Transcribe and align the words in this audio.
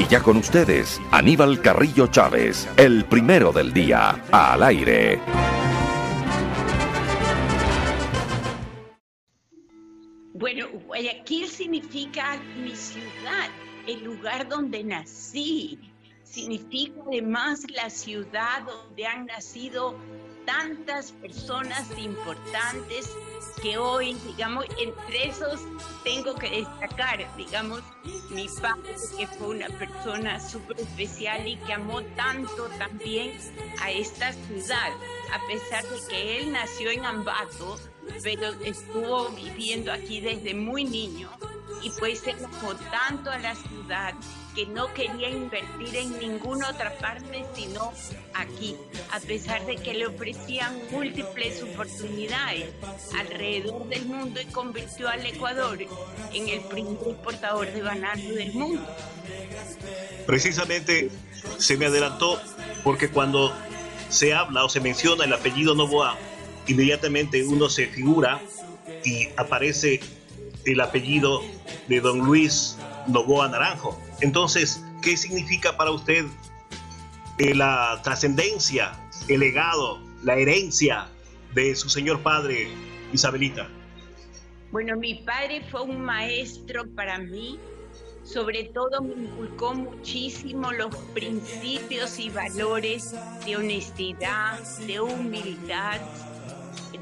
Y 0.00 0.06
ya 0.06 0.22
con 0.22 0.38
ustedes, 0.38 0.98
Aníbal 1.10 1.60
Carrillo 1.60 2.06
Chávez, 2.06 2.66
el 2.78 3.04
primero 3.04 3.52
del 3.52 3.70
día, 3.70 4.24
al 4.32 4.62
aire. 4.62 5.20
Bueno, 10.32 10.68
Guayaquil 10.86 11.46
significa 11.48 12.40
mi 12.56 12.74
ciudad, 12.74 13.50
el 13.86 14.02
lugar 14.02 14.48
donde 14.48 14.82
nací. 14.82 15.78
Significa 16.22 16.98
además 17.06 17.66
la 17.68 17.90
ciudad 17.90 18.62
donde 18.62 19.06
han 19.06 19.26
nacido 19.26 19.98
tantas 20.46 21.12
personas 21.12 21.86
importantes 21.98 23.14
que 23.62 23.78
hoy, 23.78 24.14
digamos, 24.26 24.64
entre 24.78 25.28
esos 25.28 25.60
tengo 26.02 26.34
que 26.34 26.50
destacar, 26.50 27.24
digamos, 27.36 27.82
mi 28.30 28.48
padre, 28.60 28.94
que 29.16 29.26
fue 29.26 29.48
una 29.48 29.68
persona 29.68 30.40
súper 30.40 30.80
especial 30.80 31.46
y 31.46 31.56
que 31.56 31.72
amó 31.72 32.02
tanto 32.16 32.68
también 32.78 33.32
a 33.80 33.90
esta 33.90 34.32
ciudad, 34.32 34.90
a 35.32 35.46
pesar 35.46 35.84
de 35.84 36.08
que 36.08 36.38
él 36.38 36.52
nació 36.52 36.90
en 36.90 37.04
Ambato, 37.04 37.78
pero 38.22 38.52
estuvo 38.64 39.28
viviendo 39.30 39.92
aquí 39.92 40.20
desde 40.20 40.54
muy 40.54 40.84
niño 40.84 41.30
y 41.82 41.90
pues 41.98 42.20
se 42.20 42.34
tanto 42.90 43.30
a 43.30 43.38
la 43.38 43.54
ciudad 43.54 44.14
que 44.54 44.66
no 44.66 44.92
quería 44.94 45.28
invertir 45.28 45.96
en 45.96 46.18
ninguna 46.18 46.70
otra 46.70 46.92
parte 46.98 47.44
sino 47.54 47.92
aquí, 48.34 48.76
a 49.12 49.20
pesar 49.20 49.64
de 49.66 49.76
que 49.76 49.94
le 49.94 50.06
ofrecían 50.06 50.80
múltiples 50.90 51.62
oportunidades 51.62 52.66
alrededor 53.18 53.88
del 53.88 54.06
mundo 54.06 54.40
y 54.40 54.46
convirtió 54.46 55.08
al 55.08 55.24
Ecuador 55.24 55.78
en 56.32 56.48
el 56.48 56.60
primer 56.62 57.08
exportador 57.08 57.72
de 57.72 57.82
banano 57.82 58.30
del 58.34 58.52
mundo. 58.52 58.82
Precisamente 60.26 61.10
se 61.58 61.76
me 61.76 61.86
adelantó 61.86 62.40
porque 62.82 63.08
cuando 63.08 63.52
se 64.08 64.34
habla 64.34 64.64
o 64.64 64.68
se 64.68 64.80
menciona 64.80 65.24
el 65.24 65.32
apellido 65.32 65.74
Novoa, 65.74 66.16
inmediatamente 66.66 67.44
uno 67.44 67.68
se 67.68 67.86
figura 67.86 68.40
y 69.04 69.28
aparece 69.36 70.00
el 70.64 70.80
apellido 70.80 71.42
de 71.88 72.00
don 72.00 72.18
Luis 72.20 72.76
Novoa 73.06 73.48
Naranjo. 73.48 73.98
Entonces, 74.20 74.84
¿qué 75.02 75.16
significa 75.16 75.76
para 75.76 75.90
usted 75.90 76.26
eh, 77.38 77.54
la 77.54 78.00
trascendencia, 78.02 78.92
el 79.28 79.40
legado, 79.40 79.98
la 80.22 80.36
herencia 80.36 81.08
de 81.54 81.74
su 81.74 81.88
señor 81.88 82.22
padre, 82.22 82.68
Isabelita? 83.12 83.68
Bueno, 84.70 84.96
mi 84.96 85.16
padre 85.16 85.64
fue 85.70 85.82
un 85.82 86.00
maestro 86.00 86.84
para 86.94 87.18
mí, 87.18 87.58
sobre 88.22 88.64
todo 88.64 89.00
me 89.02 89.14
inculcó 89.14 89.74
muchísimo 89.74 90.70
los 90.70 90.94
principios 91.14 92.18
y 92.18 92.28
valores 92.28 93.14
de 93.44 93.56
honestidad, 93.56 94.60
de 94.86 95.00
humildad. 95.00 96.00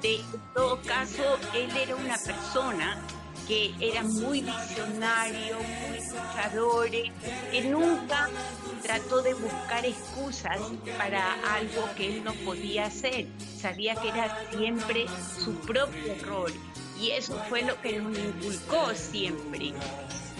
De 0.00 0.20
todo 0.54 0.80
caso, 0.82 1.38
él 1.54 1.70
era 1.76 1.96
una 1.96 2.16
persona 2.16 3.02
que 3.48 3.74
era 3.80 4.02
muy 4.02 4.42
visionario, 4.42 5.56
muy 5.56 5.98
luchador, 6.00 6.90
que 6.90 7.60
nunca 7.62 8.28
trató 8.82 9.22
de 9.22 9.32
buscar 9.32 9.86
excusas 9.86 10.60
para 10.98 11.32
algo 11.54 11.88
que 11.96 12.08
él 12.08 12.24
no 12.24 12.34
podía 12.44 12.86
hacer. 12.86 13.26
Sabía 13.58 13.94
que 13.96 14.10
era 14.10 14.38
siempre 14.50 15.06
su 15.42 15.54
propio 15.60 16.12
error 16.12 16.52
y 17.00 17.12
eso 17.12 17.42
fue 17.48 17.62
lo 17.62 17.80
que 17.80 17.98
nos 17.98 18.18
inculcó 18.18 18.94
siempre. 18.94 19.72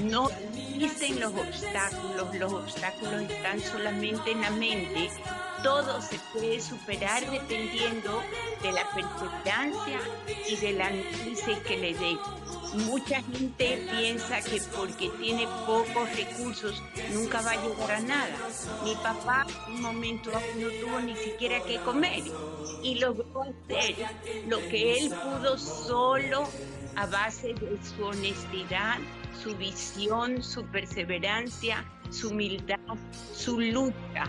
No 0.03 0.29
dicen 0.53 1.19
los 1.19 1.33
obstáculos, 1.33 2.35
los 2.37 2.53
obstáculos 2.53 3.23
están 3.23 3.61
solamente 3.61 4.33
en 4.33 4.41
la 4.43 4.51
mente. 4.51 5.11
Todo 5.63 6.01
se 6.01 6.19
puede 6.33 6.61
superar 6.61 7.29
dependiendo 7.31 8.23
de 8.63 8.73
la 8.73 8.89
perseverancia 8.95 10.01
y 10.49 10.57
de 10.57 10.73
la 10.73 10.91
noticia 10.91 11.63
que 11.63 11.77
le 11.77 11.95
dé. 11.95 12.17
Mucha 12.75 13.23
gente 13.23 13.89
piensa 13.91 14.41
que 14.43 14.61
porque 14.77 15.09
tiene 15.21 15.47
pocos 15.67 16.15
recursos 16.15 16.83
nunca 17.13 17.41
va 17.41 17.53
a 17.53 17.67
llegar 17.67 17.91
a 17.93 18.01
nada. 18.01 18.37
Mi 18.85 18.95
papá 18.97 19.47
un 19.69 19.81
momento 19.81 20.31
no 20.57 20.69
tuvo 20.81 21.01
ni 21.01 21.17
siquiera 21.17 21.61
que 21.63 21.79
comer 21.79 22.23
y 22.83 22.97
logró 22.97 23.43
hacer 23.43 23.97
lo 24.47 24.59
que 24.69 24.99
él 24.99 25.11
pudo 25.11 25.57
solo 25.57 26.47
a 26.99 27.07
base 27.07 27.55
de 27.55 27.79
su 27.81 28.05
honestidad, 28.05 28.99
su 29.41 29.55
visión, 29.57 30.43
su 30.43 30.65
perseverancia, 30.67 31.85
su 32.11 32.31
humildad, 32.31 32.81
su 33.33 33.61
lucha. 33.61 34.29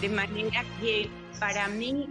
De 0.00 0.08
manera 0.08 0.64
que 0.80 1.08
para 1.38 1.68
mí 1.68 2.08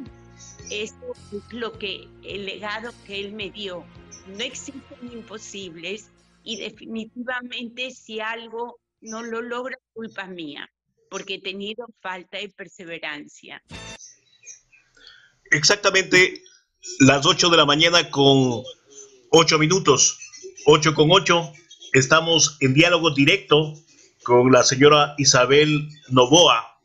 eso 0.71 1.13
es 1.33 1.51
lo 1.51 1.77
que 1.77 2.07
el 2.23 2.45
legado 2.45 2.93
que 3.05 3.19
él 3.19 3.33
me 3.33 3.51
dio 3.51 3.85
no 4.27 4.41
existen 4.41 5.11
imposibles 5.11 6.09
y 6.45 6.55
definitivamente 6.55 7.91
si 7.91 8.21
algo 8.21 8.79
no 9.01 9.21
lo 9.21 9.41
logra, 9.41 9.77
culpa 9.91 10.27
mía, 10.27 10.71
porque 11.09 11.35
he 11.35 11.41
tenido 11.41 11.87
falta 11.99 12.37
de 12.37 12.47
perseverancia. 12.47 13.61
Exactamente 15.51 16.41
las 16.99 17.25
8 17.25 17.49
de 17.49 17.57
la 17.57 17.65
mañana 17.65 18.09
con 18.09 18.63
8 19.31 19.59
minutos, 19.59 20.17
8 20.65 20.95
con 20.95 21.11
8, 21.11 21.53
estamos 21.93 22.57
en 22.61 22.73
diálogo 22.73 23.11
directo 23.11 23.75
con 24.23 24.51
la 24.51 24.63
señora 24.63 25.13
Isabel 25.17 25.87
Novoa 26.09 26.79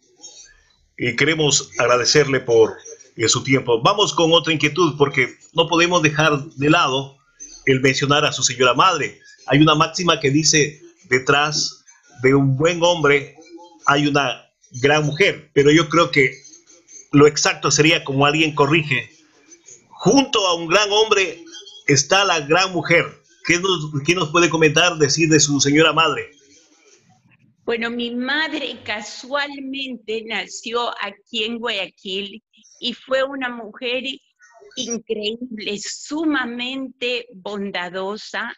y 0.99 1.17
queremos 1.17 1.71
agradecerle 1.79 2.41
por 2.41 2.75
eh, 3.17 3.29
su 3.29 3.43
tiempo. 3.43 3.81
Vamos 3.83 4.13
con 4.13 4.33
otra 4.33 4.53
inquietud 4.53 4.95
porque 4.99 5.39
no 5.55 5.69
podemos 5.69 6.03
dejar 6.03 6.45
de 6.57 6.71
lado 6.71 7.17
el 7.65 7.81
mencionar 7.81 8.27
a 8.27 8.33
su 8.33 8.43
señora 8.43 8.75
madre. 8.75 9.21
Hay 9.47 9.61
una 9.61 9.75
máxima 9.75 10.21
que 10.21 10.31
dice, 10.31 10.83
detrás 11.09 11.85
de 12.23 12.35
un 12.35 12.57
buen 12.57 12.83
hombre 12.83 13.37
hay 13.87 14.07
una 14.07 14.51
gran 14.83 15.05
mujer, 15.05 15.51
pero 15.55 15.71
yo 15.71 15.89
creo 15.89 16.11
que 16.11 16.35
lo 17.13 17.27
exacto 17.27 17.71
sería 17.71 18.05
como 18.05 18.27
alguien 18.27 18.55
corrige, 18.55 19.11
junto 19.89 20.47
a 20.47 20.55
un 20.55 20.67
gran 20.67 20.91
hombre 20.91 21.44
está 21.87 22.25
la 22.25 22.41
gran 22.41 22.73
mujer. 22.73 23.05
¿Qué 23.47 23.59
nos, 23.59 24.31
puede 24.31 24.49
comentar, 24.49 24.97
decir 24.97 25.29
de 25.29 25.39
su 25.39 25.61
señora 25.61 25.93
madre? 25.93 26.31
Bueno, 27.65 27.91
mi 27.91 28.15
madre 28.15 28.79
casualmente 28.85 30.25
nació 30.27 30.91
aquí 31.03 31.45
en 31.45 31.59
Guayaquil 31.59 32.43
y 32.81 32.95
fue 32.95 33.23
una 33.23 33.51
mujer 33.51 34.05
increíble, 34.77 35.79
sumamente 35.79 37.27
bondadosa. 37.35 38.53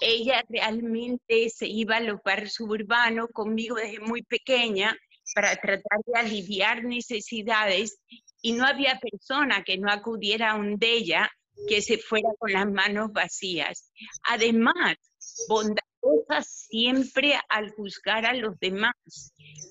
Ella 0.00 0.44
realmente 0.48 1.50
se 1.50 1.66
iba 1.66 1.96
al 1.96 2.06
lugar 2.06 2.48
suburbano 2.48 3.28
conmigo 3.28 3.76
desde 3.76 4.00
muy 4.00 4.22
pequeña 4.22 4.96
para 5.34 5.54
tratar 5.56 5.98
de 6.06 6.18
aliviar 6.18 6.84
necesidades 6.84 8.00
y 8.40 8.52
no 8.52 8.64
había 8.64 9.00
persona 9.00 9.62
que 9.64 9.78
no 9.78 9.90
acudiera 9.90 10.52
a 10.52 10.56
un 10.56 10.78
de 10.78 10.92
ella 10.92 11.30
que 11.66 11.82
se 11.82 11.98
fuera 11.98 12.28
con 12.38 12.52
las 12.52 12.70
manos 12.70 13.12
vacías. 13.12 13.90
Además, 14.28 14.96
bondadosa 15.48 16.42
siempre 16.42 17.34
al 17.48 17.70
juzgar 17.72 18.26
a 18.26 18.34
los 18.34 18.58
demás. 18.60 18.94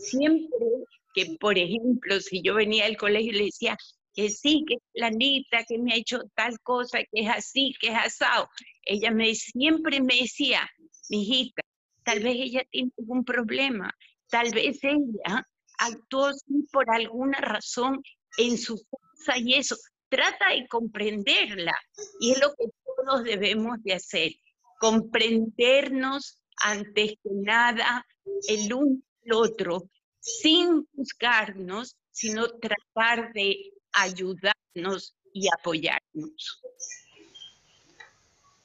Siempre 0.10 0.66
que, 1.14 1.38
por 1.40 1.58
ejemplo, 1.58 2.20
si 2.20 2.42
yo 2.42 2.56
venía 2.56 2.86
al 2.86 2.98
colegio 2.98 3.32
y 3.32 3.38
le 3.38 3.46
decía, 3.46 3.78
que 4.18 4.32
sí, 4.32 4.66
que 4.68 4.78
la 4.96 5.08
Anita, 5.08 5.64
que 5.68 5.78
me 5.78 5.94
ha 5.94 5.96
hecho 5.96 6.20
tal 6.36 6.60
cosa, 6.62 6.98
que 7.12 7.22
es 7.22 7.30
así, 7.30 7.76
que 7.80 7.90
es 7.90 7.96
asado. 7.96 8.50
Ella 8.84 9.12
me 9.12 9.36
siempre 9.36 10.02
me 10.02 10.16
decía, 10.16 10.68
mi 11.10 11.22
hijita, 11.22 11.62
tal 12.04 12.24
vez 12.24 12.36
ella 12.36 12.64
tiene 12.72 12.92
algún 12.98 13.24
problema, 13.24 13.94
tal 14.30 14.52
vez 14.52 14.80
ella 14.84 15.46
actuó 15.78 16.32
por 16.72 16.90
alguna 16.90 17.38
razón 17.42 18.02
en 18.40 18.58
su 18.58 18.82
casa 18.90 19.38
y 19.38 19.54
eso. 19.54 19.76
Trata 20.10 20.50
de 20.50 20.68
comprenderla 20.68 21.74
y 22.20 22.32
es 22.32 22.40
lo 22.40 22.50
que 22.56 22.66
todos 22.96 23.24
debemos 23.24 23.82
de 23.84 23.94
hacer, 23.94 24.32
comprendernos 24.80 26.40
antes 26.58 27.12
que 27.12 27.30
nada 27.32 28.06
el 28.48 28.74
uno 28.74 29.02
el 29.28 29.34
otro, 29.34 29.90
sin 30.20 30.88
juzgarnos, 30.96 31.98
sino 32.12 32.48
tratar 32.48 33.34
de 33.34 33.74
ayudarnos 33.92 35.16
y 35.34 35.48
apoyarnos. 35.54 36.62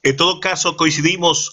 En 0.03 0.17
todo 0.17 0.41
caso, 0.41 0.77
coincidimos 0.77 1.53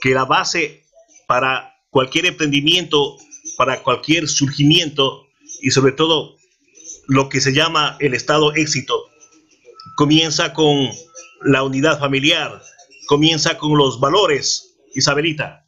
que 0.00 0.10
la 0.10 0.24
base 0.24 0.84
para 1.26 1.74
cualquier 1.90 2.26
emprendimiento, 2.26 3.16
para 3.56 3.82
cualquier 3.82 4.28
surgimiento 4.28 5.28
y 5.60 5.70
sobre 5.70 5.92
todo 5.92 6.36
lo 7.08 7.28
que 7.28 7.40
se 7.40 7.52
llama 7.52 7.96
el 8.00 8.14
estado 8.14 8.54
éxito, 8.54 9.10
comienza 9.94 10.52
con 10.52 10.88
la 11.42 11.62
unidad 11.62 11.98
familiar, 11.98 12.60
comienza 13.06 13.56
con 13.56 13.76
los 13.76 14.00
valores. 14.00 14.62
Isabelita. 14.94 15.62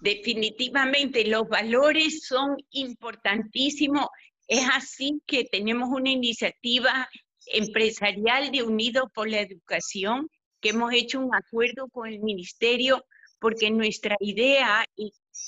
definitivamente 0.00 1.24
los 1.28 1.48
valores 1.48 2.26
son 2.26 2.56
importantísimos. 2.72 4.06
Es 4.48 4.66
así 4.72 5.20
que 5.26 5.44
tenemos 5.44 5.88
una 5.90 6.10
iniciativa 6.10 7.08
empresarial 7.46 8.50
de 8.50 8.64
Unidos 8.64 9.04
por 9.14 9.28
la 9.28 9.40
Educación, 9.40 10.28
que 10.60 10.70
hemos 10.70 10.92
hecho 10.92 11.20
un 11.20 11.34
acuerdo 11.34 11.88
con 11.88 12.08
el 12.08 12.20
ministerio 12.20 13.04
porque 13.40 13.70
nuestra 13.70 14.16
idea 14.20 14.84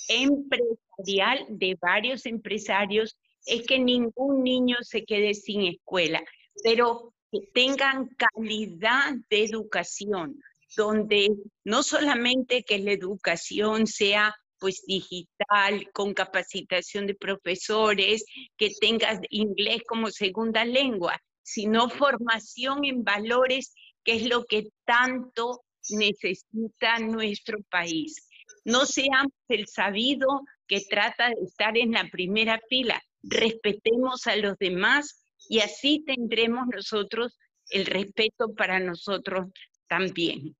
empresarial 0.08 1.46
de 1.48 1.76
varios 1.80 2.24
empresarios 2.26 3.16
es 3.46 3.66
que 3.66 3.78
ningún 3.78 4.42
niño 4.42 4.76
se 4.82 5.04
quede 5.04 5.34
sin 5.34 5.62
escuela, 5.62 6.22
pero 6.62 7.14
que 7.30 7.40
tengan 7.54 8.08
calidad 8.16 9.14
de 9.30 9.44
educación, 9.44 10.40
donde 10.76 11.30
no 11.64 11.82
solamente 11.82 12.62
que 12.62 12.78
la 12.78 12.92
educación 12.92 13.86
sea 13.86 14.34
pues 14.58 14.84
digital, 14.86 15.90
con 15.92 16.14
capacitación 16.14 17.08
de 17.08 17.16
profesores, 17.16 18.24
que 18.56 18.70
tengas 18.80 19.18
inglés 19.28 19.82
como 19.88 20.08
segunda 20.08 20.64
lengua, 20.64 21.18
sino 21.42 21.88
formación 21.88 22.84
en 22.84 23.02
valores, 23.02 23.74
que 24.04 24.14
es 24.14 24.28
lo 24.28 24.44
que 24.44 24.68
tanto 24.84 25.64
necesita 25.90 27.00
nuestro 27.00 27.58
país. 27.70 28.28
No 28.64 28.86
seamos 28.86 29.32
el 29.48 29.66
sabido 29.66 30.28
que 30.68 30.80
trata 30.80 31.30
de 31.30 31.44
estar 31.44 31.76
en 31.76 31.90
la 31.90 32.08
primera 32.08 32.60
fila, 32.68 33.02
respetemos 33.24 34.28
a 34.28 34.36
los 34.36 34.56
demás 34.58 35.21
y 35.48 35.60
así 35.60 36.02
tendremos 36.06 36.66
nosotros 36.72 37.38
el 37.70 37.86
respeto 37.86 38.54
para 38.56 38.78
nosotros 38.78 39.48
también. 39.88 40.56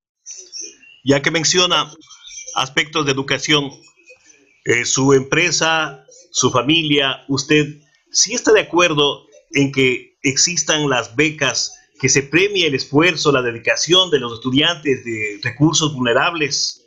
Ya 1.05 1.21
que 1.21 1.31
menciona 1.31 1.93
aspectos 2.55 3.07
de 3.07 3.13
educación, 3.13 3.71
eh, 4.65 4.85
su 4.85 5.13
empresa, 5.13 6.05
su 6.31 6.51
familia, 6.51 7.25
usted, 7.29 7.81
¿sí 8.11 8.35
está 8.35 8.53
de 8.53 8.61
acuerdo 8.61 9.27
en 9.53 9.73
que 9.73 10.17
existan 10.23 10.89
las 10.89 11.15
becas, 11.17 11.77
que 12.01 12.09
se 12.09 12.23
premie 12.23 12.67
el 12.67 12.75
esfuerzo, 12.75 13.33
la 13.33 13.43
dedicación 13.43 14.11
de 14.11 14.21
los 14.21 14.35
estudiantes 14.35 15.05
de 15.05 15.41
recursos 15.43 15.95
vulnerables? 15.95 16.87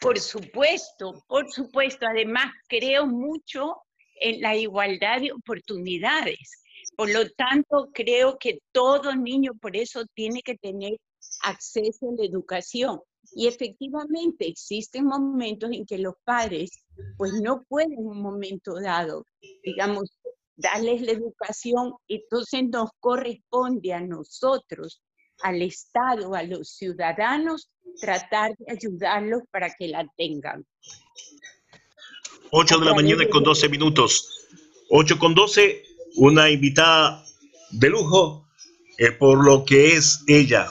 Por 0.00 0.18
supuesto, 0.18 1.22
por 1.28 1.50
supuesto. 1.52 2.06
Además, 2.06 2.52
creo 2.68 3.06
mucho 3.06 3.76
en 4.20 4.40
la 4.40 4.56
igualdad 4.56 5.20
de 5.20 5.32
oportunidades. 5.32 6.62
Por 6.96 7.10
lo 7.10 7.28
tanto, 7.30 7.90
creo 7.92 8.38
que 8.38 8.58
todo 8.72 9.14
niño 9.14 9.52
por 9.60 9.76
eso 9.76 10.04
tiene 10.14 10.42
que 10.42 10.56
tener 10.56 10.96
acceso 11.42 12.10
a 12.10 12.14
la 12.16 12.24
educación. 12.24 13.00
Y 13.32 13.46
efectivamente 13.46 14.46
existen 14.46 15.04
momentos 15.04 15.70
en 15.72 15.86
que 15.86 15.98
los 15.98 16.14
padres 16.24 16.70
pues 17.16 17.32
no 17.42 17.62
pueden 17.68 17.92
en 17.92 18.06
un 18.06 18.20
momento 18.20 18.74
dado, 18.80 19.24
digamos, 19.62 20.10
darles 20.56 21.00
la 21.02 21.12
educación, 21.12 21.94
entonces 22.08 22.64
nos 22.68 22.90
corresponde 22.98 23.92
a 23.92 24.00
nosotros, 24.00 25.02
al 25.42 25.62
Estado, 25.62 26.34
a 26.34 26.42
los 26.42 26.70
ciudadanos, 26.70 27.70
tratar 28.00 28.54
de 28.58 28.72
ayudarlos 28.72 29.42
para 29.50 29.70
que 29.70 29.88
la 29.88 30.06
tengan. 30.16 30.66
8 32.52 32.78
de 32.78 32.84
la 32.84 32.94
mañana 32.94 33.28
con 33.28 33.42
12 33.44 33.68
minutos. 33.68 34.46
8 34.88 35.18
con 35.18 35.34
12, 35.34 35.84
una 36.16 36.50
invitada 36.50 37.24
de 37.70 37.90
lujo 37.90 38.48
eh, 38.98 39.12
por 39.12 39.44
lo 39.44 39.64
que 39.64 39.94
es 39.94 40.24
ella, 40.26 40.68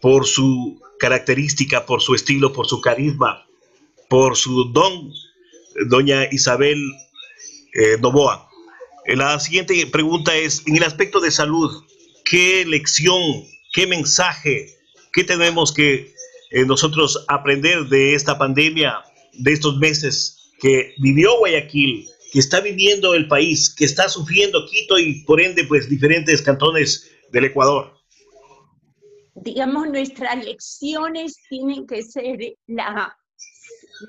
por 0.00 0.26
su 0.26 0.80
característica, 0.98 1.84
por 1.84 2.00
su 2.00 2.14
estilo, 2.14 2.52
por 2.52 2.66
su 2.66 2.80
carisma, 2.80 3.46
por 4.08 4.36
su 4.36 4.64
don, 4.72 5.12
doña 5.88 6.26
Isabel 6.30 6.78
eh, 7.74 7.98
Novoa. 8.00 8.48
Eh, 9.04 9.16
la 9.16 9.38
siguiente 9.38 9.86
pregunta 9.86 10.34
es, 10.34 10.62
en 10.66 10.76
el 10.76 10.84
aspecto 10.84 11.20
de 11.20 11.30
salud, 11.30 11.84
¿qué 12.24 12.64
lección, 12.64 13.20
qué 13.72 13.86
mensaje, 13.86 14.78
qué 15.12 15.24
tenemos 15.24 15.72
que 15.72 16.14
eh, 16.50 16.64
nosotros 16.64 17.24
aprender 17.28 17.84
de 17.86 18.14
esta 18.14 18.38
pandemia, 18.38 19.00
de 19.34 19.52
estos 19.52 19.76
meses 19.76 20.41
que 20.62 20.94
vivió 20.98 21.38
Guayaquil, 21.40 22.06
que 22.32 22.38
está 22.38 22.60
viviendo 22.60 23.12
el 23.14 23.28
país, 23.28 23.74
que 23.74 23.84
está 23.84 24.08
sufriendo 24.08 24.64
Quito 24.70 24.98
y 24.98 25.22
por 25.24 25.42
ende 25.42 25.64
pues 25.64 25.90
diferentes 25.90 26.40
cantones 26.40 27.10
del 27.32 27.44
Ecuador? 27.44 28.02
digamos, 29.42 29.88
nuestras 29.88 30.44
lecciones 30.44 31.36
tienen 31.48 31.86
que 31.86 32.02
ser 32.02 32.38
la, 32.66 33.16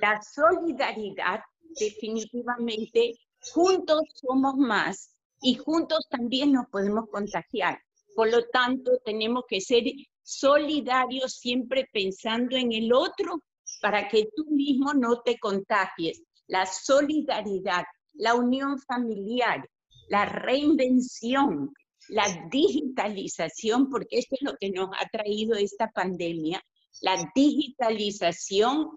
la 0.01 0.21
solidaridad, 0.21 1.41
definitivamente, 1.79 3.13
juntos 3.51 4.01
somos 4.13 4.55
más 4.55 5.15
y 5.41 5.55
juntos 5.55 6.07
también 6.09 6.51
nos 6.51 6.67
podemos 6.67 7.09
contagiar. 7.09 7.79
Por 8.15 8.31
lo 8.31 8.45
tanto, 8.49 8.91
tenemos 9.05 9.43
que 9.47 9.59
ser 9.59 9.83
solidarios 10.21 11.33
siempre 11.37 11.89
pensando 11.91 12.55
en 12.55 12.71
el 12.71 12.93
otro 12.93 13.41
para 13.81 14.07
que 14.07 14.29
tú 14.35 14.45
mismo 14.51 14.93
no 14.93 15.21
te 15.21 15.37
contagies. 15.39 16.21
La 16.47 16.65
solidaridad, 16.65 17.83
la 18.13 18.35
unión 18.35 18.79
familiar, 18.79 19.67
la 20.09 20.25
reinvención, 20.25 21.73
la 22.09 22.47
digitalización, 22.51 23.89
porque 23.89 24.19
esto 24.19 24.35
es 24.35 24.41
lo 24.41 24.55
que 24.59 24.71
nos 24.71 24.89
ha 24.99 25.07
traído 25.09 25.55
esta 25.55 25.89
pandemia, 25.91 26.61
la 27.01 27.31
digitalización 27.33 28.89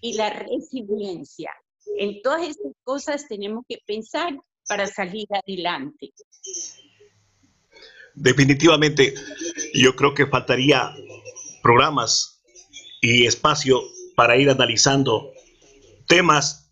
y 0.00 0.14
la 0.14 0.30
resiliencia. 0.30 1.50
En 1.98 2.22
todas 2.22 2.48
estas 2.48 2.72
cosas 2.82 3.28
tenemos 3.28 3.64
que 3.68 3.78
pensar 3.86 4.36
para 4.66 4.86
salir 4.86 5.26
adelante. 5.30 6.12
Definitivamente, 8.14 9.14
yo 9.74 9.94
creo 9.96 10.14
que 10.14 10.26
faltaría 10.26 10.94
programas 11.62 12.42
y 13.00 13.26
espacio 13.26 13.82
para 14.14 14.36
ir 14.36 14.48
analizando 14.48 15.32
temas, 16.06 16.63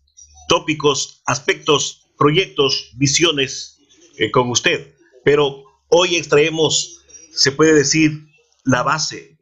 tópicos, 0.53 1.21
aspectos, 1.25 2.09
proyectos, 2.17 2.91
visiones 2.95 3.77
eh, 4.17 4.29
con 4.31 4.49
usted. 4.49 4.79
Pero 5.23 5.63
Hoy 5.95 6.15
extraemos, 6.15 7.03
se 7.35 7.51
puede 7.51 7.75
decir, 7.75 8.25
la 8.63 8.81
base, 8.81 9.37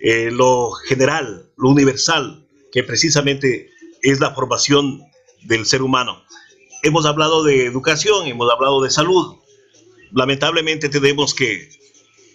eh, 0.00 0.30
lo 0.30 0.70
general, 0.70 1.50
lo 1.56 1.70
universal, 1.70 2.46
que 2.70 2.84
precisamente 2.84 3.70
es 4.00 4.20
la 4.20 4.32
formación 4.32 5.02
del 5.42 5.66
ser 5.66 5.82
humano. 5.82 6.22
Hemos 6.84 7.06
hablado 7.06 7.42
de 7.42 7.66
educación, 7.66 8.28
hemos 8.28 8.48
hablado 8.52 8.80
de 8.82 8.90
salud. 8.90 9.34
Lamentablemente 10.12 10.88
tenemos 10.88 11.34
que 11.34 11.70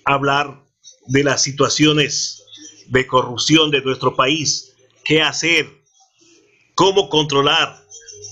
hablar 0.03 0.61
de 1.07 1.23
las 1.23 1.41
situaciones 1.41 2.43
de 2.87 3.07
corrupción 3.07 3.71
de 3.71 3.79
nuestro 3.79 4.17
país, 4.17 4.73
qué 5.05 5.21
hacer, 5.21 5.81
cómo 6.75 7.07
controlar, 7.07 7.81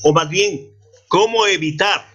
o 0.03 0.13
más 0.13 0.29
bien, 0.29 0.73
cómo 1.07 1.45
evitar 1.47 2.13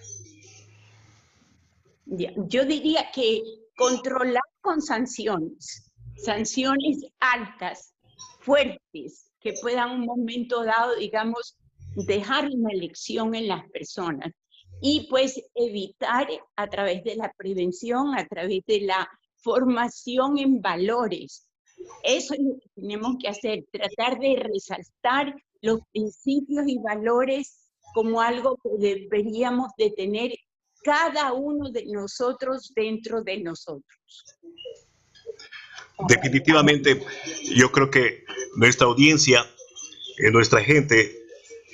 yo 2.09 2.65
diría 2.65 3.11
que 3.13 3.41
controlar 3.75 4.41
con 4.61 4.81
sanciones, 4.81 5.91
sanciones 6.17 7.05
altas, 7.19 7.93
fuertes, 8.41 9.31
que 9.39 9.53
puedan 9.61 9.91
un 9.91 10.05
momento 10.05 10.63
dado, 10.63 10.95
digamos, 10.95 11.55
dejar 11.95 12.49
una 12.49 12.73
lección 12.73 13.35
en 13.35 13.47
las 13.47 13.69
personas 13.69 14.33
y 14.81 15.07
pues 15.09 15.41
evitar 15.55 16.27
a 16.55 16.67
través 16.67 17.03
de 17.03 17.15
la 17.15 17.31
prevención, 17.37 18.17
a 18.17 18.27
través 18.27 18.65
de 18.65 18.81
la 18.81 19.09
formación 19.37 20.37
en 20.37 20.61
valores. 20.61 21.47
Eso 22.03 22.33
es 22.33 22.41
lo 22.41 22.59
que 22.59 22.69
tenemos 22.75 23.15
que 23.21 23.29
hacer, 23.29 23.65
tratar 23.71 24.19
de 24.19 24.35
resaltar 24.35 25.33
los 25.61 25.79
principios 25.91 26.67
y 26.67 26.77
valores 26.77 27.68
como 27.93 28.21
algo 28.21 28.57
que 28.61 28.69
deberíamos 28.77 29.71
de 29.77 29.91
tener 29.91 30.31
cada 30.83 31.33
uno 31.33 31.69
de 31.69 31.85
nosotros 31.87 32.71
dentro 32.75 33.21
de 33.21 33.39
nosotros. 33.39 34.25
Definitivamente, 36.07 37.01
yo 37.55 37.71
creo 37.71 37.91
que 37.91 38.23
nuestra 38.55 38.87
audiencia, 38.87 39.45
eh, 40.17 40.31
nuestra 40.31 40.63
gente, 40.63 41.25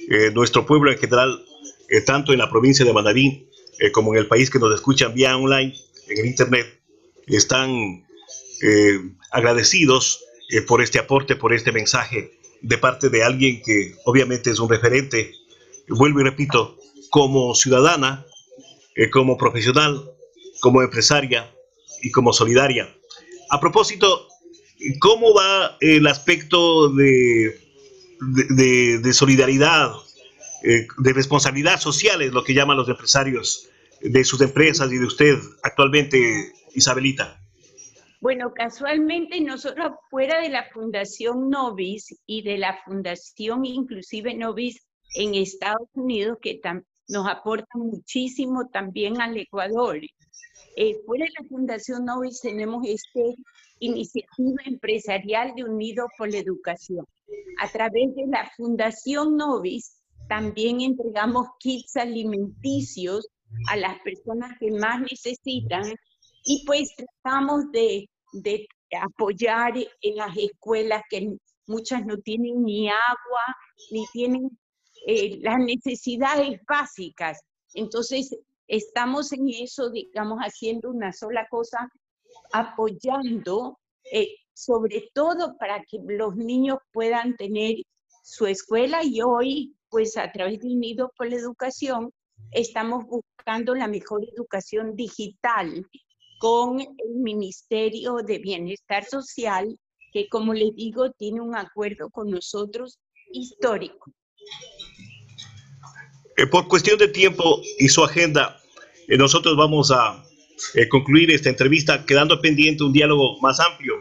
eh, 0.09 0.31
nuestro 0.33 0.65
pueblo 0.65 0.91
en 0.91 0.97
general, 0.97 1.45
eh, 1.89 2.01
tanto 2.01 2.33
en 2.33 2.39
la 2.39 2.49
provincia 2.49 2.83
de 2.83 2.93
Manabí 2.93 3.49
como 3.91 4.13
en 4.13 4.21
el 4.21 4.27
país 4.27 4.49
que 4.49 4.57
nos 4.57 4.73
escuchan 4.73 5.13
vía 5.13 5.35
online, 5.35 5.75
en 6.07 6.19
el 6.19 6.25
Internet, 6.27 6.79
están 7.27 8.05
agradecidos 9.31 10.23
por 10.65 10.81
este 10.81 10.97
aporte, 10.97 11.35
por 11.35 11.53
este 11.53 11.73
mensaje 11.73 12.39
de 12.61 12.77
parte 12.77 13.09
de 13.09 13.21
alguien 13.21 13.61
que 13.61 13.95
obviamente 14.05 14.49
es 14.49 14.59
un 14.59 14.69
referente, 14.69 15.33
vuelvo 15.89 16.21
y 16.21 16.23
repito, 16.23 16.77
como 17.09 17.53
ciudadana, 17.55 18.25
eh, 18.95 19.09
como 19.09 19.37
profesional, 19.37 20.11
como 20.61 20.81
empresaria 20.81 21.53
y 22.01 22.11
como 22.11 22.33
solidaria. 22.33 22.93
A 23.49 23.59
propósito, 23.59 24.27
¿cómo 24.99 25.33
va 25.33 25.77
el 25.79 26.07
aspecto 26.07 26.89
de 26.89 27.65
de, 28.19 29.13
solidaridad, 29.13 29.91
eh, 30.63 30.87
de 30.97 31.13
responsabilidad 31.13 31.79
social, 31.79 32.21
es 32.21 32.33
lo 32.33 32.43
que 32.43 32.53
llaman 32.53 32.77
los 32.77 32.89
empresarios 32.89 33.69
de 34.01 34.23
sus 34.23 34.41
empresas 34.41 34.91
y 34.91 34.97
de 34.97 35.05
usted 35.05 35.37
actualmente, 35.63 36.53
Isabelita? 36.73 37.39
Bueno, 38.21 38.53
casualmente 38.53 39.39
nosotros 39.41 39.91
fuera 40.09 40.41
de 40.41 40.49
la 40.49 40.65
Fundación 40.73 41.49
Novis 41.49 42.15
y 42.25 42.41
de 42.41 42.57
la 42.57 42.79
Fundación 42.83 43.65
inclusive 43.65 44.33
Novis 44.33 44.81
en 45.13 45.35
Estados 45.35 45.87
Unidos, 45.93 46.37
que 46.41 46.59
nos 47.07 47.27
aporta 47.27 47.77
muchísimo 47.77 48.67
también 48.67 49.21
al 49.21 49.37
Ecuador. 49.37 49.99
Eh, 50.77 51.01
fuera 51.05 51.25
de 51.25 51.31
la 51.39 51.47
Fundación 51.47 52.05
Novis 52.05 52.41
tenemos 52.41 52.85
esta 52.85 53.21
iniciativa 53.79 54.61
empresarial 54.65 55.53
de 55.55 55.63
Unidos 55.63 56.07
por 56.17 56.31
la 56.31 56.39
Educación. 56.39 57.05
A 57.59 57.69
través 57.69 58.13
de 58.15 58.27
la 58.27 58.49
Fundación 58.57 59.37
Novis 59.37 60.01
también 60.27 60.81
entregamos 60.81 61.47
kits 61.59 61.95
alimenticios 61.95 63.27
a 63.69 63.77
las 63.77 63.99
personas 64.01 64.57
que 64.59 64.71
más 64.71 64.99
necesitan 65.01 65.83
y 66.43 66.63
pues 66.65 66.89
tratamos 66.95 67.71
de, 67.71 68.09
de 68.33 68.67
apoyar 69.01 69.77
en 69.77 70.15
las 70.15 70.35
escuelas 70.37 71.01
que 71.09 71.37
muchas 71.67 72.05
no 72.05 72.17
tienen 72.17 72.63
ni 72.63 72.89
agua, 72.89 73.55
ni 73.91 74.05
tienen 74.11 74.49
eh, 75.07 75.37
las 75.41 75.59
necesidades 75.59 76.59
básicas. 76.67 77.39
Entonces, 77.73 78.35
estamos 78.67 79.31
en 79.33 79.49
eso, 79.49 79.91
digamos, 79.91 80.39
haciendo 80.39 80.89
una 80.89 81.13
sola 81.13 81.47
cosa, 81.49 81.87
apoyando, 82.51 83.77
eh, 84.11 84.29
sobre 84.53 85.09
todo 85.13 85.57
para 85.57 85.83
que 85.83 85.99
los 86.07 86.35
niños 86.35 86.79
puedan 86.91 87.35
tener 87.35 87.75
su 88.23 88.47
escuela 88.47 89.03
y 89.03 89.21
hoy, 89.21 89.75
pues 89.89 90.17
a 90.17 90.31
través 90.31 90.59
de 90.59 90.69
Unidos 90.69 91.11
por 91.15 91.29
la 91.29 91.35
Educación, 91.35 92.11
estamos 92.51 93.05
buscando 93.05 93.75
la 93.75 93.87
mejor 93.87 94.23
educación 94.33 94.95
digital 94.95 95.85
con 96.39 96.81
el 96.81 97.15
Ministerio 97.15 98.15
de 98.25 98.39
Bienestar 98.39 99.05
Social, 99.05 99.77
que 100.11 100.27
como 100.29 100.53
les 100.55 100.73
digo, 100.75 101.11
tiene 101.11 101.41
un 101.41 101.55
acuerdo 101.55 102.09
con 102.09 102.31
nosotros 102.31 102.97
histórico. 103.31 104.11
Eh, 106.37 106.47
por 106.47 106.67
cuestión 106.67 106.97
de 106.97 107.07
tiempo 107.07 107.61
y 107.79 107.87
su 107.87 108.03
agenda, 108.03 108.59
eh, 109.07 109.17
nosotros 109.17 109.55
vamos 109.55 109.91
a 109.91 110.21
eh, 110.73 110.89
concluir 110.89 111.31
esta 111.31 111.49
entrevista 111.49 112.05
quedando 112.05 112.41
pendiente 112.41 112.83
un 112.83 112.91
diálogo 112.91 113.39
más 113.39 113.59
amplio, 113.61 113.93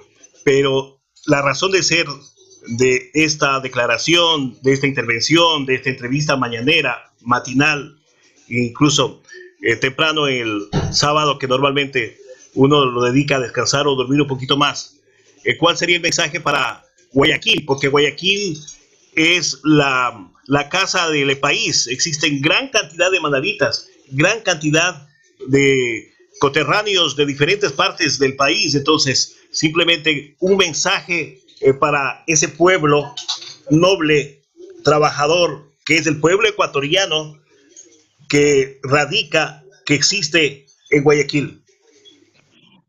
pero 0.44 1.00
la 1.26 1.42
razón 1.42 1.70
de 1.70 1.82
ser 1.84 2.06
de 2.66 3.10
esta 3.14 3.60
declaración, 3.60 4.58
de 4.62 4.72
esta 4.72 4.86
intervención, 4.88 5.64
de 5.64 5.76
esta 5.76 5.90
entrevista 5.90 6.36
mañanera, 6.36 7.12
matinal, 7.20 7.98
incluso 8.48 9.22
temprano 9.80 10.26
el 10.28 10.68
sábado 10.92 11.38
que 11.38 11.48
normalmente 11.48 12.18
uno 12.54 12.84
lo 12.84 13.02
dedica 13.02 13.36
a 13.36 13.40
descansar 13.40 13.86
o 13.86 13.94
dormir 13.94 14.20
un 14.20 14.28
poquito 14.28 14.58
más. 14.58 15.00
¿Cuál 15.58 15.78
sería 15.78 15.96
el 15.96 16.02
mensaje 16.02 16.40
para 16.40 16.84
Guayaquil? 17.12 17.64
Porque 17.64 17.88
Guayaquil 17.88 18.58
es 19.16 19.60
la, 19.64 20.30
la 20.46 20.68
casa 20.68 21.10
del 21.10 21.38
país. 21.38 21.86
Existen 21.86 22.40
gran 22.40 22.68
cantidad 22.68 23.10
de 23.10 23.20
manaditas, 23.20 23.88
gran 24.10 24.40
cantidad 24.40 25.08
de 25.48 26.12
coterráneos 26.38 27.16
de 27.16 27.26
diferentes 27.26 27.72
partes 27.72 28.18
del 28.18 28.36
país. 28.36 28.74
Entonces, 28.74 29.36
simplemente 29.50 30.36
un 30.40 30.56
mensaje 30.56 31.40
eh, 31.60 31.72
para 31.74 32.24
ese 32.26 32.48
pueblo 32.48 33.14
noble, 33.70 34.42
trabajador, 34.82 35.72
que 35.86 35.96
es 35.96 36.06
el 36.06 36.20
pueblo 36.20 36.48
ecuatoriano 36.48 37.40
que 38.28 38.80
radica, 38.82 39.64
que 39.86 39.94
existe 39.94 40.66
en 40.90 41.04
Guayaquil. 41.04 41.62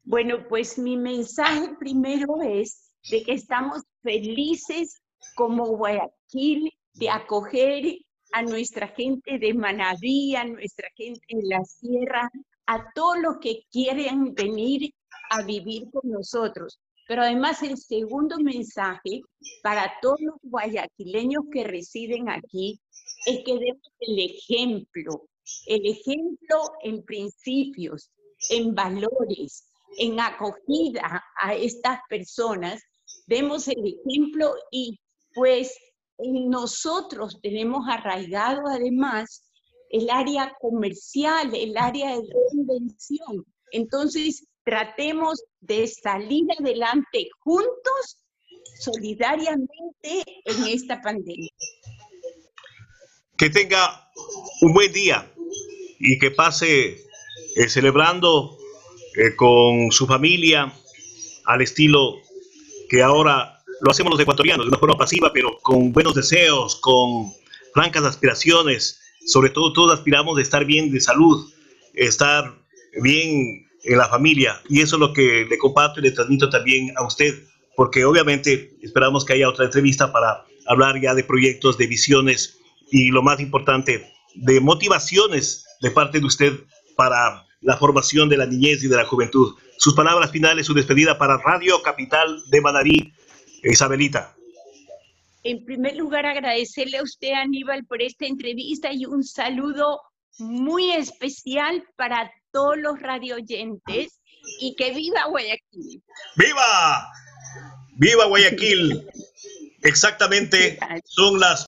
Bueno, 0.03 0.47
pues 0.47 0.77
mi 0.77 0.97
mensaje 0.97 1.69
primero 1.79 2.41
es 2.43 2.91
de 3.09 3.23
que 3.23 3.33
estamos 3.33 3.83
felices 4.03 5.01
como 5.35 5.65
Guayaquil 5.77 6.71
de 6.93 7.09
acoger 7.09 7.97
a 8.31 8.41
nuestra 8.41 8.87
gente 8.89 9.39
de 9.39 9.53
Manabí, 9.53 10.35
a 10.35 10.45
nuestra 10.45 10.89
gente 10.95 11.25
en 11.29 11.49
la 11.49 11.63
sierra, 11.63 12.29
a 12.67 12.91
todos 12.93 13.17
los 13.19 13.37
que 13.39 13.63
quieren 13.71 14.33
venir 14.33 14.93
a 15.29 15.43
vivir 15.43 15.89
con 15.91 16.09
nosotros. 16.09 16.79
Pero 17.07 17.21
además 17.21 17.61
el 17.61 17.77
segundo 17.77 18.37
mensaje 18.39 19.21
para 19.61 19.91
todos 20.01 20.19
los 20.21 20.35
guayaquileños 20.41 21.43
que 21.51 21.63
residen 21.63 22.29
aquí 22.29 22.79
es 23.27 23.43
que 23.45 23.53
demos 23.53 23.91
el 23.99 24.19
ejemplo, 24.19 25.27
el 25.67 25.85
ejemplo 25.85 26.71
en 26.81 27.03
principios, 27.03 28.11
en 28.49 28.73
valores, 28.73 29.67
en 29.97 30.19
acogida 30.19 31.23
a 31.37 31.53
estas 31.53 31.99
personas, 32.09 32.81
demos 33.27 33.67
el 33.67 33.85
ejemplo 33.85 34.55
y 34.71 34.99
pues 35.35 35.77
en 36.17 36.49
nosotros 36.49 37.39
tenemos 37.43 37.85
arraigado 37.89 38.61
además 38.67 39.43
el 39.89 40.09
área 40.09 40.51
comercial, 40.59 41.53
el 41.53 41.77
área 41.77 42.11
de 42.11 42.23
reinvención. 42.51 43.45
Entonces, 43.71 44.47
tratemos 44.63 45.43
de 45.59 45.87
salir 45.87 46.45
adelante 46.57 47.29
juntos, 47.39 48.19
solidariamente 48.79 50.23
en 50.45 50.67
esta 50.67 51.01
pandemia. 51.01 51.51
Que 53.37 53.49
tenga 53.49 54.09
un 54.61 54.73
buen 54.73 54.91
día 54.91 55.31
y 55.99 56.17
que 56.17 56.31
pase 56.31 57.05
eh, 57.55 57.69
celebrando 57.69 58.57
eh, 59.15 59.35
con 59.35 59.91
su 59.91 60.07
familia, 60.07 60.73
al 61.45 61.61
estilo 61.61 62.21
que 62.89 63.03
ahora 63.03 63.54
lo 63.81 63.91
hacemos 63.91 64.11
los 64.11 64.19
ecuatorianos, 64.19 64.65
de 64.65 64.69
una 64.69 64.79
forma 64.79 64.97
pasiva, 64.97 65.31
pero 65.33 65.57
con 65.61 65.91
buenos 65.91 66.15
deseos, 66.15 66.75
con 66.77 67.31
francas 67.73 68.03
aspiraciones. 68.03 69.01
Sobre 69.25 69.49
todo, 69.49 69.73
todos 69.73 69.93
aspiramos 69.93 70.37
de 70.37 70.43
estar 70.43 70.65
bien 70.65 70.91
de 70.91 71.01
salud, 71.01 71.51
estar 71.93 72.53
bien 73.01 73.67
en 73.83 73.97
la 73.97 74.07
familia. 74.07 74.61
Y 74.69 74.81
eso 74.81 74.95
es 74.95 74.99
lo 74.99 75.13
que 75.13 75.45
le 75.49 75.57
comparto 75.57 75.99
y 75.99 76.03
le 76.03 76.11
transmito 76.11 76.49
también 76.49 76.93
a 76.97 77.05
usted, 77.05 77.43
porque 77.75 78.05
obviamente 78.05 78.77
esperamos 78.81 79.25
que 79.25 79.33
haya 79.33 79.49
otra 79.49 79.65
entrevista 79.65 80.11
para 80.11 80.45
hablar 80.67 80.99
ya 81.01 81.13
de 81.13 81.23
proyectos, 81.23 81.77
de 81.77 81.87
visiones 81.87 82.59
y 82.91 83.09
lo 83.09 83.21
más 83.21 83.39
importante, 83.39 84.11
de 84.35 84.59
motivaciones 84.59 85.65
de 85.81 85.91
parte 85.91 86.19
de 86.19 86.25
usted 86.25 86.53
para 86.95 87.45
la 87.61 87.77
formación 87.77 88.29
de 88.29 88.37
la 88.37 88.45
niñez 88.45 88.83
y 88.83 88.87
de 88.87 88.95
la 88.95 89.05
juventud. 89.05 89.55
Sus 89.77 89.93
palabras 89.93 90.31
finales, 90.31 90.65
su 90.65 90.73
despedida 90.73 91.17
para 91.17 91.37
Radio 91.37 91.81
Capital 91.81 92.41
de 92.49 92.61
Manarí, 92.61 93.13
Isabelita. 93.71 94.35
En 95.43 95.63
primer 95.63 95.95
lugar, 95.95 96.25
agradecerle 96.25 96.97
a 96.97 97.03
usted, 97.03 97.33
Aníbal, 97.33 97.85
por 97.85 98.01
esta 98.01 98.25
entrevista 98.25 98.91
y 98.91 99.05
un 99.05 99.23
saludo 99.23 100.01
muy 100.39 100.91
especial 100.91 101.83
para 101.95 102.31
todos 102.51 102.77
los 102.77 102.99
radioyentes 102.99 104.19
y 104.59 104.75
que 104.75 104.91
viva 104.91 105.25
Guayaquil. 105.27 106.03
¡Viva! 106.35 107.11
¡Viva 107.95 108.25
Guayaquil! 108.25 109.07
Exactamente, 109.83 110.79
son 111.05 111.39
las 111.39 111.67